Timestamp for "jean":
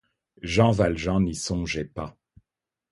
0.41-0.71